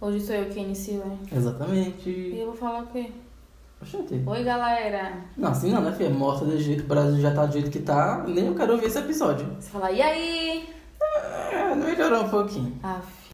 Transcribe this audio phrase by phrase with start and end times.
[0.00, 1.18] Hoje sou eu que inicio, hein?
[1.30, 2.34] E Exatamente.
[2.34, 3.12] eu vou falar o quê?
[3.82, 4.22] Oxente.
[4.26, 5.24] Oi, galera!
[5.36, 6.08] Não, assim não, né, filha?
[6.08, 8.86] Morta do jeito, o Brasil já tá do jeito que tá, nem eu quero ouvir
[8.86, 9.46] esse episódio.
[9.60, 10.68] Você fala, e aí?
[11.52, 12.78] É, melhorou um pouquinho.
[12.82, 13.30] Aff.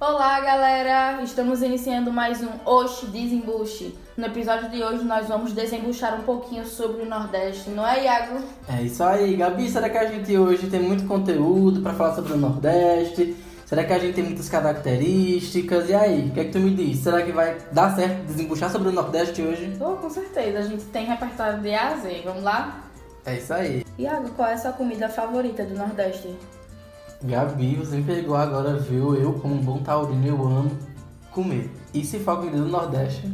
[0.00, 1.22] Olá, galera!
[1.22, 3.96] Estamos iniciando mais um Oxe Desembuche.
[4.16, 8.42] No episódio de hoje nós vamos desembuchar um pouquinho sobre o Nordeste, não é, Iago?
[8.66, 9.68] É isso aí, Gabi.
[9.68, 13.36] Será que a gente hoje tem muito conteúdo pra falar sobre o Nordeste?
[13.66, 15.90] Será que a gente tem muitas características?
[15.90, 17.00] E aí, o que é que tu me diz?
[17.00, 19.76] Será que vai dar certo desembuchar sobre o Nordeste hoje?
[19.78, 22.22] Oh, com certeza, a gente tem repertório de A a Z.
[22.24, 22.84] Vamos lá?
[23.26, 23.84] É isso aí.
[23.98, 26.34] Iago, qual é a sua comida favorita do Nordeste?
[27.22, 29.14] Gabi, você me pegou agora, viu?
[29.14, 30.70] Eu, como um bom taurino, eu amo
[31.30, 31.70] comer.
[31.92, 33.30] E se for comida do Nordeste,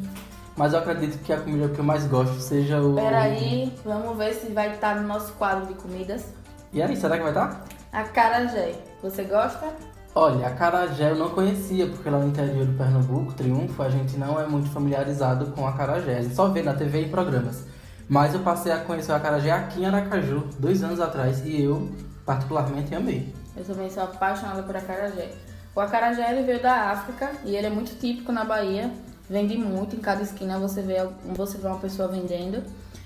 [0.56, 2.94] mas eu acredito que a comida que eu mais gosto seja o.
[2.94, 6.26] Peraí, vamos ver se vai estar no nosso quadro de comidas.
[6.72, 7.64] E aí, será que vai estar?
[7.92, 8.74] Acarajé.
[9.02, 9.66] Você gosta?
[10.14, 14.18] Olha, a acarajé eu não conhecia, porque lá no interior do Pernambuco, Triunfo, a gente
[14.18, 16.18] não é muito familiarizado com a acarajé.
[16.18, 17.64] A gente só vê na TV e em programas.
[18.08, 21.90] Mas eu passei a conhecer o acarajé aqui em Aracaju, dois anos atrás, e eu,
[22.26, 23.32] particularmente, amei.
[23.56, 25.30] Eu também sou apaixonada por acarajé.
[25.74, 28.90] O acarajé ele veio da África e ele é muito típico na Bahia.
[29.28, 30.96] Vende muito, em cada esquina você vê,
[31.34, 32.62] você vê uma pessoa vendendo.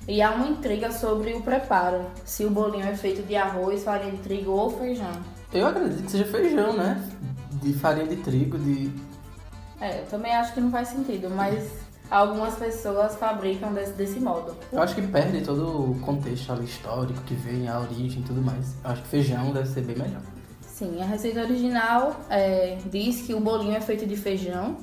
[0.09, 2.07] E há uma intriga sobre o preparo.
[2.25, 5.11] Se o bolinho é feito de arroz, farinha de trigo ou feijão.
[5.53, 7.03] Eu acredito que seja feijão, né?
[7.63, 8.93] De farinha de trigo, de.
[9.81, 11.71] É, eu também acho que não faz sentido, mas
[12.11, 14.57] algumas pessoas fabricam desse, desse modo.
[14.73, 18.41] Eu acho que perde todo o contexto ali histórico que vem, a origem e tudo
[18.41, 18.75] mais.
[18.85, 20.23] Eu acho que feijão deve ser bem melhor.
[20.61, 24.77] Sim, a receita original é, diz que o bolinho é feito de feijão.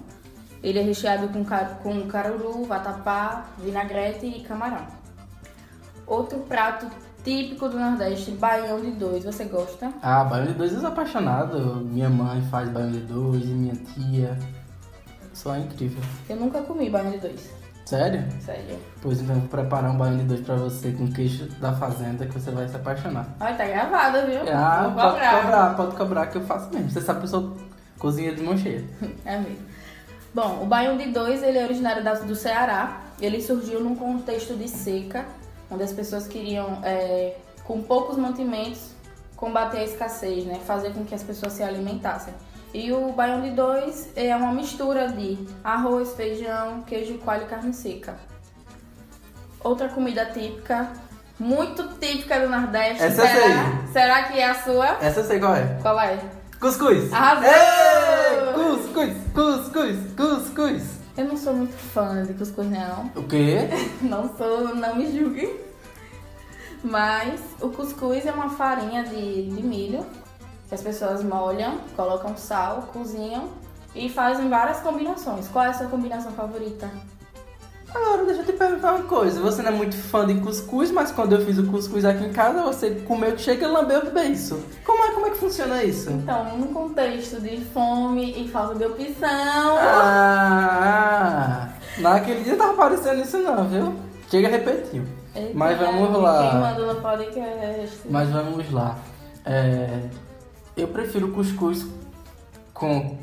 [0.63, 4.87] Ele é recheado com, car com caruru, vatapá, vinagrete e camarão.
[6.07, 6.87] Outro prato
[7.23, 9.25] típico do Nordeste, baião de dois.
[9.25, 9.91] Você gosta?
[10.01, 11.81] Ah, baião de dois eu sou apaixonado.
[11.83, 14.37] Minha mãe faz baião de dois e minha tia.
[15.33, 16.01] Só é incrível.
[16.29, 17.51] Eu nunca comi baião de dois.
[17.85, 18.23] Sério?
[18.39, 18.79] Sério.
[19.01, 22.25] Pois então eu vou preparar um baião de dois pra você com queijo da fazenda
[22.25, 23.27] que você vai se apaixonar.
[23.41, 24.39] Olha, tá gravada, viu?
[24.49, 26.89] Ah, pode cobrar, pode cobrar que eu faço mesmo.
[26.89, 27.57] Você sabe que eu sou
[27.99, 28.85] cozinha de mão cheia.
[29.25, 29.73] É mesmo.
[30.33, 33.01] Bom, o baião de dois ele é originário da- do Ceará.
[33.21, 35.25] Ele surgiu num contexto de seca,
[35.69, 38.91] onde as pessoas queriam, é, com poucos mantimentos,
[39.37, 40.59] combater a escassez, né?
[40.65, 42.33] Fazer com que as pessoas se alimentassem.
[42.73, 47.71] E o baião de dois é uma mistura de arroz, feijão, queijo coalho e carne
[47.73, 48.15] seca.
[49.63, 50.89] Outra comida típica,
[51.39, 53.03] muito típica do Nordeste.
[53.03, 53.41] Essa será?
[53.83, 53.93] sei.
[53.93, 54.87] Será que é a sua?
[54.99, 55.77] Essa eu sei qual é.
[55.81, 56.19] Qual é?
[56.59, 57.13] Cuscuz!
[57.13, 57.43] Arrasou!
[59.33, 59.97] Cuscuz!
[60.15, 60.83] Cuscuz!
[61.17, 63.11] Eu não sou muito fã de cuscuz, não.
[63.15, 63.67] O quê?
[64.01, 65.57] Não sou, não me julguem.
[66.83, 70.05] Mas o cuscuz é uma farinha de, de milho
[70.67, 73.49] que as pessoas molham, colocam sal, cozinham
[73.95, 75.47] e fazem várias combinações.
[75.47, 76.89] Qual é a sua combinação favorita?
[77.93, 79.39] Agora, deixa eu te perguntar uma coisa.
[79.41, 82.33] Você não é muito fã de cuscuz, mas quando eu fiz o cuscuz aqui em
[82.33, 84.63] casa, você comeu que chega e lambeu o beiço.
[84.83, 86.09] Como é, como é que funciona isso?
[86.09, 89.77] Então, num contexto de fome e falta de opção.
[89.79, 93.93] Ah, naquele dia tava aparecendo isso não, viu?
[94.29, 95.03] Chega repetiu.
[95.35, 96.53] Eita, mas vamos Quem lá.
[96.55, 97.99] manda no podcast?
[98.09, 98.97] Mas vamos lá.
[99.45, 100.09] É,
[100.75, 101.85] eu prefiro cuscuz
[102.73, 103.17] com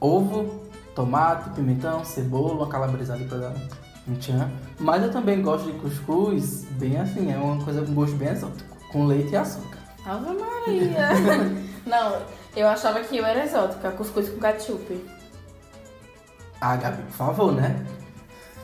[0.00, 0.62] ovo,
[0.94, 3.52] tomate, pimentão, cebola, calabresada pra dar
[4.08, 4.50] um tchan.
[4.78, 8.76] Mas eu também gosto de cuscuz bem assim, é uma coisa com gosto bem exótico,
[8.92, 9.78] com leite e açúcar.
[10.04, 11.08] Ave Maria!
[11.86, 12.22] não,
[12.54, 15.04] eu achava que eu era exótica, cuscuz com ketchup.
[16.60, 17.84] Ah, Gabi, por favor, né?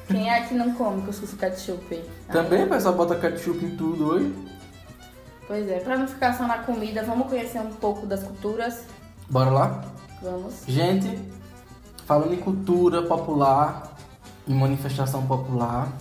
[0.07, 2.05] Quem é que não come cuscuz com ketchup?
[2.31, 4.35] Também o pessoal bota ketchup em tudo hoje.
[5.47, 8.85] Pois é, pra não ficar só na comida, vamos conhecer um pouco das culturas.
[9.29, 9.85] Bora lá?
[10.23, 10.63] Vamos.
[10.67, 11.19] Gente,
[12.07, 13.92] falando em cultura popular,
[14.47, 15.93] em manifestação popular,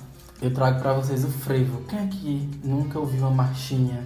[0.42, 1.82] eu trago pra vocês o frevo.
[1.84, 4.04] Quem aqui nunca ouviu uma marchinha,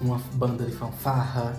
[0.00, 1.52] uma banda de fanfarra?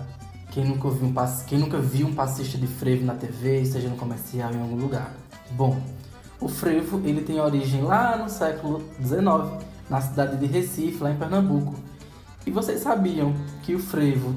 [0.50, 1.42] Quem nunca, ouviu um pass...
[1.42, 5.12] Quem nunca viu um passista de frevo na TV, seja no comercial, em algum lugar?
[5.50, 5.80] Bom,
[6.40, 11.16] o frevo ele tem origem lá no século XIX, na cidade de Recife, lá em
[11.16, 11.74] Pernambuco.
[12.46, 14.34] E vocês sabiam que o frevo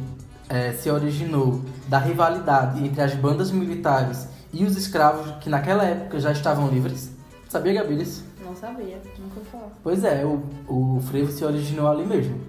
[0.49, 6.19] eh, se originou da rivalidade entre as bandas militares e os escravos que naquela época
[6.19, 7.16] já estavam livres?
[7.49, 8.25] Sabia, Gabi, disso?
[8.43, 9.71] Não sabia, nunca falar.
[9.81, 12.39] Pois é, o, o frevo se originou ali mesmo.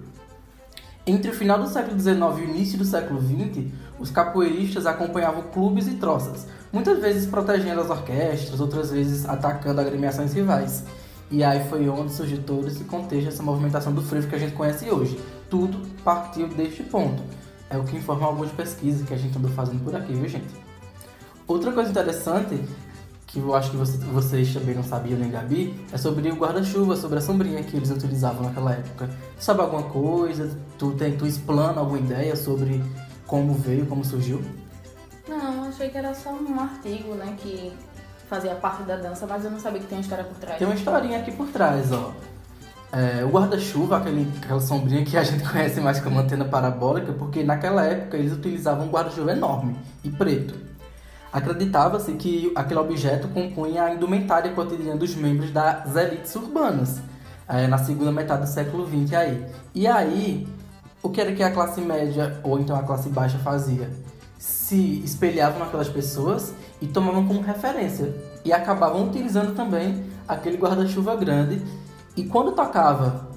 [1.07, 3.65] Entre o final do século XIX e o início do século XX,
[3.97, 10.33] os capoeiristas acompanhavam clubes e troças, muitas vezes protegendo as orquestras, outras vezes atacando agremiações
[10.33, 10.83] rivais.
[11.31, 14.53] E aí foi onde surgiu todo esse contexto, essa movimentação do frevo que a gente
[14.53, 15.19] conhece hoje.
[15.49, 17.23] Tudo partiu deste ponto.
[17.69, 20.53] É o que informa algumas pesquisas que a gente andou fazendo por aqui, viu, gente?
[21.47, 22.59] Outra coisa interessante,
[23.29, 27.19] que eu acho que vocês também não sabiam, nem Gabi, é sobre o guarda-chuva, sobre
[27.19, 29.07] a sombrinha que eles utilizavam naquela época.
[29.37, 30.49] Tu sabe alguma coisa?
[30.79, 32.83] Tu, tem, tu explana alguma ideia sobre
[33.27, 34.41] como veio, como surgiu?
[35.27, 37.71] Não, achei que era só um artigo, né, que
[38.27, 40.57] fazia parte da dança, mas eu não sabia que tem uma história por trás.
[40.57, 42.11] Tem uma historinha aqui por trás, ó.
[42.91, 47.85] É, o guarda-chuva, aquela sombrinha que a gente conhece mais como antena parabólica, porque naquela
[47.85, 50.68] época eles utilizavam um guarda-chuva enorme e preto.
[51.31, 56.99] Acreditava-se que aquele objeto compunha a indumentária cotidiana dos membros das elites urbanas,
[57.47, 59.45] é, na segunda metade do século XX aí.
[59.75, 60.47] E aí,
[61.03, 63.89] o que era que a classe média ou então a classe baixa fazia?
[64.37, 68.13] Se espelhavam naquelas pessoas e tomavam como referência.
[68.43, 71.61] E acabavam utilizando também aquele guarda-chuva grande.
[72.15, 73.27] E quando tocava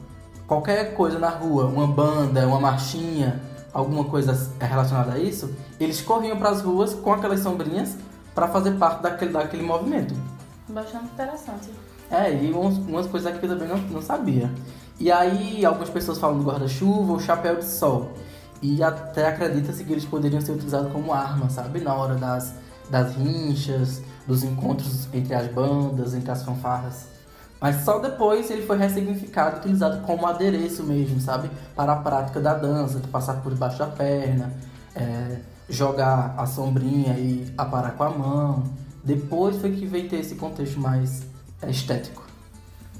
[0.46, 3.40] qualquer coisa na rua, uma banda, uma marchinha,
[3.72, 7.96] alguma coisa relacionada a isso, eles corriam para as ruas com aquelas sombrinhas
[8.34, 10.14] para fazer parte daquele, daquele movimento.
[10.68, 11.70] Bastante interessante.
[12.10, 14.50] É, e umas, umas coisas aqui que eu também não, não sabia.
[15.00, 18.12] E aí, algumas pessoas falam do guarda-chuva ou chapéu de sol.
[18.60, 21.80] E até acredita-se que eles poderiam ser utilizados como arma, sabe?
[21.80, 22.54] Na hora das,
[22.88, 27.06] das rinchas, dos encontros entre as bandas, entre as fanfarras.
[27.62, 31.48] Mas só depois ele foi ressignificado, utilizado como adereço mesmo, sabe?
[31.76, 34.52] Para a prática da dança, de passar por debaixo da perna,
[34.96, 35.38] é,
[35.68, 38.64] jogar a sombrinha e aparar com a mão.
[39.04, 41.22] Depois foi que veio ter esse contexto mais
[41.62, 42.26] é, estético.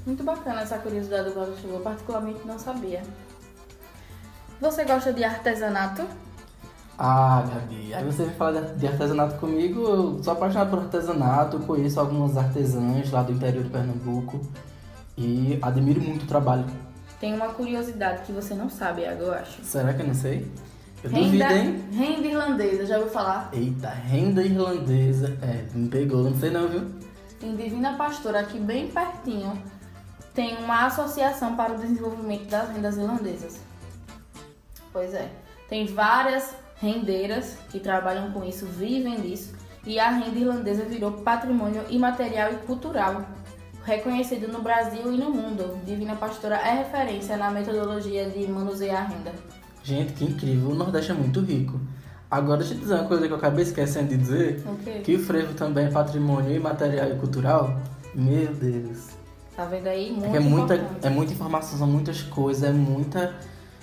[0.05, 3.03] Muito bacana essa curiosidade do guarda-chuva, eu particularmente não sabia.
[4.61, 6.07] Você gosta de artesanato?
[6.97, 11.99] Ah, Gabi, aí você vem falar de artesanato comigo, eu sou apaixonado por artesanato, conheço
[11.99, 14.39] algumas artesãs lá do interior de Pernambuco
[15.17, 16.65] e admiro muito o trabalho.
[17.19, 19.63] Tem uma curiosidade que você não sabe, eu acho.
[19.63, 20.51] Será que eu não sei?
[21.03, 21.83] Eu renda, duvido, hein?
[21.91, 23.49] Renda irlandesa, já ouviu falar?
[23.51, 25.37] Eita, renda irlandesa.
[25.41, 26.91] É, me pegou, não sei não, viu?
[27.41, 29.61] Em Divina Pastora, aqui bem pertinho,
[30.33, 33.59] tem uma associação para o desenvolvimento das rendas irlandesas.
[34.93, 35.29] Pois é.
[35.67, 39.53] Tem várias rendeiras que trabalham com isso, vivem disso,
[39.85, 43.25] e a renda irlandesa virou patrimônio imaterial e cultural,
[43.83, 45.79] reconhecido no Brasil e no mundo.
[45.85, 49.33] Divina Pastora é referência na metodologia de manusear a renda.
[49.83, 50.69] Gente, que incrível!
[50.69, 51.79] O Nordeste é muito rico.
[52.31, 55.01] Agora, deixa eu dizer uma coisa que eu acabei esquecendo de dizer: okay.
[55.01, 57.79] que o frevo também é patrimônio imaterial e cultural.
[58.15, 59.09] Meu Deus!
[59.55, 60.11] Tá vendo aí?
[60.11, 60.73] Muito é, é muita,
[61.03, 63.35] é muita informação, são muitas coisas, é muita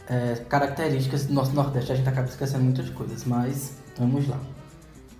[0.08, 1.92] é, características do nosso Nordeste.
[1.92, 4.38] A gente acaba esquecendo muitas coisas, mas vamos lá.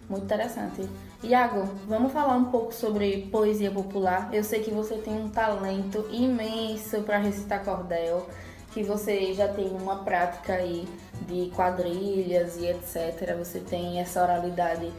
[0.08, 0.88] Muito interessante.
[1.22, 4.30] Iago, vamos falar um pouco sobre poesia popular.
[4.32, 8.28] Eu sei que você tem um talento imenso para recitar cordel,
[8.72, 10.88] que você já tem uma prática aí
[11.28, 13.36] de quadrilhas e etc.
[13.38, 14.90] Você tem essa oralidade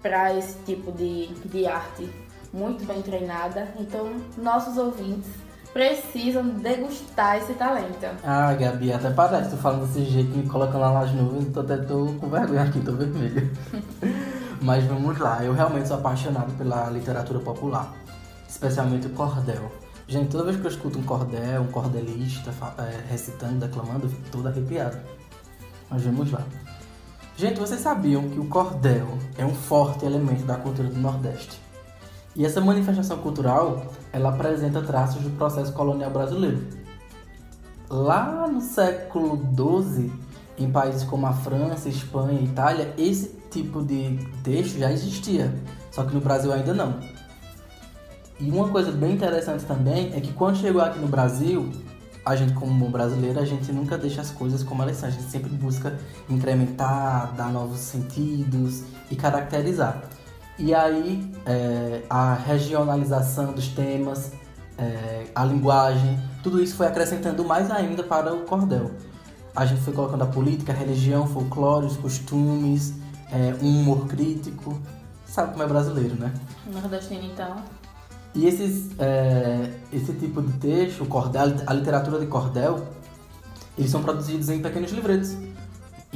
[0.00, 2.08] para esse tipo de, de arte
[2.52, 3.68] muito bem treinada.
[3.78, 5.30] Então, nossos ouvintes
[5.76, 8.06] precisam degustar esse talento.
[8.24, 11.76] Ah, Gabi, até parece tu falando desse jeito, me colocando lá nas nuvens, tô até
[11.76, 13.50] tô com vergonha aqui, tô vermelho.
[14.62, 17.94] Mas vamos lá, eu realmente sou apaixonado pela literatura popular,
[18.48, 19.70] especialmente o cordel.
[20.08, 24.30] Gente, toda vez que eu escuto um cordel, um cordelista é, recitando, declamando, eu fico
[24.32, 24.96] todo arrepiado.
[25.90, 26.40] Mas vamos lá.
[27.36, 29.06] Gente, vocês sabiam que o cordel
[29.36, 31.60] é um forte elemento da cultura do Nordeste?
[32.34, 36.66] E essa manifestação cultural, ela apresenta traços do processo colonial brasileiro.
[37.88, 40.10] Lá no século XII,
[40.58, 45.54] em países como a França, Espanha e Itália, esse tipo de texto já existia,
[45.92, 46.98] só que no Brasil ainda não.
[48.40, 51.70] E uma coisa bem interessante também é que quando chegou aqui no Brasil,
[52.24, 55.30] a gente como brasileiro, a gente nunca deixa as coisas como elas são, a gente
[55.30, 55.94] sempre busca
[56.28, 60.02] incrementar, dar novos sentidos e caracterizar.
[60.58, 64.32] E aí é, a regionalização dos temas,
[64.78, 68.90] é, a linguagem, tudo isso foi acrescentando mais ainda para o cordel.
[69.54, 72.94] A gente foi colocando a política, a religião, folclore, os costumes,
[73.30, 74.78] é, um humor crítico.
[75.26, 76.32] Sabe como é brasileiro, né?
[76.72, 77.56] Nordestino, então.
[78.34, 82.86] E esses, é, esse tipo de texto, o cordel, a literatura de cordel,
[83.78, 85.34] eles são produzidos em pequenos livretos.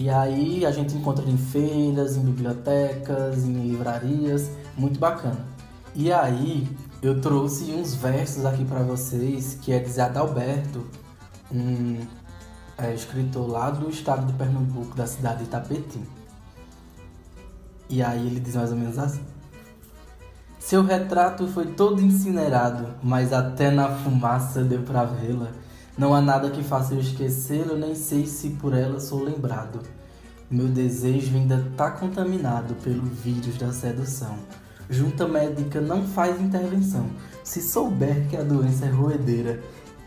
[0.00, 5.44] E aí a gente encontra em feiras, em bibliotecas, em livrarias, muito bacana.
[5.94, 6.66] E aí
[7.02, 10.86] eu trouxe uns versos aqui para vocês, que é de Zé Adalberto,
[11.52, 12.00] um
[12.78, 16.02] é, escritor lá do estado de Pernambuco, da cidade de Itapetim.
[17.86, 19.20] E aí ele diz mais ou menos assim:
[20.58, 25.48] Seu retrato foi todo incinerado, mas até na fumaça deu pra vê-la.
[25.98, 29.80] Não há nada que faça eu esquecê-la, nem sei se por ela sou lembrado.
[30.50, 34.36] Meu desejo ainda tá contaminado pelo vírus da sedução.
[34.88, 37.06] Junta médica não faz intervenção.
[37.44, 39.62] Se souber que a doença é roedeira,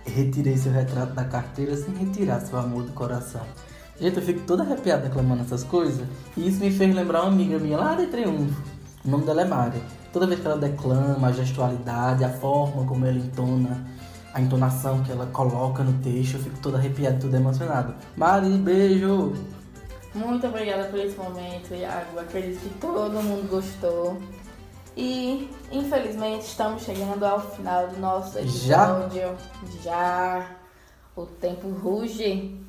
[0.05, 3.43] retirei seu retrato da carteira sem retirar seu amor do coração.
[3.99, 6.05] Gente, eu fico toda arrepiada declamando essas coisas.
[6.35, 8.61] E isso me fez lembrar uma amiga minha lá de Triunfo.
[9.05, 9.81] O nome dela é Mari.
[10.11, 13.85] Toda vez que ela declama, a gestualidade, a forma como ela entona,
[14.33, 17.93] a entonação que ela coloca no texto, eu fico toda arrepiada, toda emocionado.
[18.17, 19.33] Mari, beijo!
[20.15, 22.19] Muito obrigada por esse momento, Iago.
[22.19, 24.17] Acredito que todo mundo gostou.
[24.95, 29.37] E infelizmente estamos chegando ao final do nosso episódio.
[29.81, 30.39] Já?
[30.39, 30.51] Já.
[31.15, 32.59] O tempo ruge.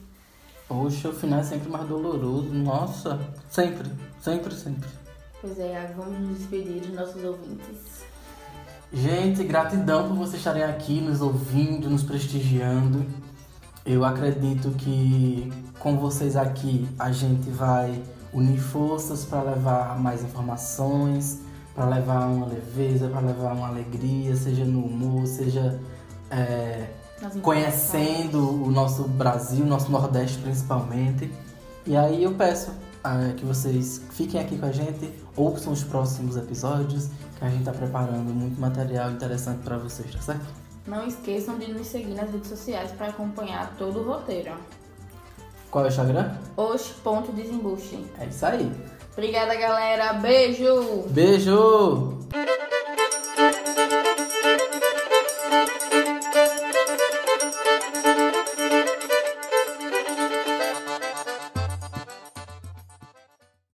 [0.66, 2.52] Poxa, o final é sempre mais doloroso.
[2.52, 3.90] Nossa, sempre,
[4.20, 4.88] sempre, sempre.
[5.40, 8.04] Pois é, Iago, vamos nos despedir dos nossos ouvintes.
[8.94, 13.04] Gente, gratidão por vocês estarem aqui nos ouvindo, nos prestigiando.
[13.84, 18.00] Eu acredito que com vocês aqui a gente vai
[18.32, 21.40] unir forças para levar mais informações,
[21.74, 25.80] para levar uma leveza, para levar uma alegria, seja no humor, seja
[26.30, 26.86] é,
[27.42, 31.32] conhecendo o nosso Brasil, nosso Nordeste principalmente.
[31.84, 32.70] E aí eu peço
[33.36, 37.08] que vocês fiquem aqui com a gente, ouçam os próximos episódios,
[37.38, 40.46] que a gente está preparando muito material interessante para vocês, tá certo?
[40.86, 44.52] Não esqueçam de nos seguir nas redes sociais para acompanhar todo o roteiro.
[45.70, 46.36] Qual é o Instagram?
[46.56, 48.04] Oxe.desembuche.
[48.18, 48.70] É isso aí.
[49.12, 50.14] Obrigada, galera.
[50.14, 51.04] Beijo!
[51.10, 52.18] Beijo!